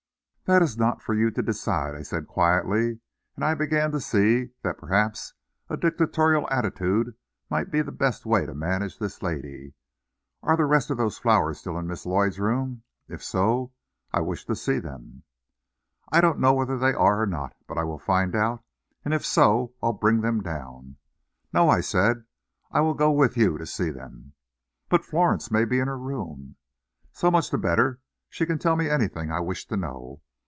"That 0.45 0.61
is 0.61 0.77
not 0.77 1.01
for 1.01 1.13
you 1.13 1.31
to 1.31 1.41
decide," 1.41 1.95
I 1.95 2.01
said 2.01 2.27
quietly, 2.27 2.99
and 3.37 3.45
I 3.45 3.53
began 3.53 3.89
to 3.93 4.01
see 4.01 4.49
that 4.63 4.77
perhaps 4.77 5.33
a 5.69 5.77
dictatorial 5.77 6.45
attitude 6.51 7.15
might 7.49 7.71
be 7.71 7.81
the 7.81 7.93
best 7.93 8.25
way 8.25 8.45
to 8.45 8.53
manage 8.53 8.99
this 8.99 9.23
lady. 9.23 9.75
"Are 10.43 10.57
the 10.57 10.65
rest 10.65 10.89
of 10.89 10.97
those 10.97 11.17
flowers 11.17 11.59
still 11.59 11.77
in 11.79 11.87
Miss 11.87 12.05
Lloyd's 12.05 12.37
room? 12.37 12.83
If 13.07 13.23
so 13.23 13.71
I 14.11 14.19
wish 14.19 14.45
to 14.47 14.53
see 14.57 14.77
them." 14.77 15.23
"I 16.11 16.19
don't 16.19 16.37
know 16.41 16.53
whether 16.53 16.77
they 16.77 16.91
are 16.93 17.21
or 17.21 17.25
not; 17.27 17.55
but 17.65 17.77
I 17.77 17.85
will 17.85 17.97
find 17.97 18.35
out, 18.35 18.61
and 19.05 19.13
if 19.13 19.25
so 19.25 19.73
I'll 19.81 19.93
bring 19.93 20.19
them 20.19 20.41
down." 20.43 20.97
"No," 21.53 21.69
I 21.69 21.79
said, 21.79 22.25
"I 22.71 22.81
will 22.81 22.93
go 22.95 23.09
with 23.09 23.37
you 23.37 23.57
to 23.57 23.65
see 23.65 23.89
them." 23.89 24.33
"But 24.89 25.05
Florence 25.05 25.49
may 25.49 25.63
be 25.63 25.79
in 25.79 25.87
her 25.87 25.97
room." 25.97 26.57
"So 27.13 27.31
much 27.31 27.51
the 27.51 27.57
better. 27.57 28.01
She 28.27 28.45
can 28.45 28.59
tell 28.59 28.75
me 28.75 28.89
anything 28.89 29.31
I 29.31 29.39
wish 29.39 29.65
to 29.67 29.77
know." 29.77 30.21